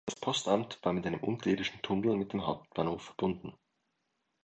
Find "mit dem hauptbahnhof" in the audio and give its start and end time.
2.17-3.03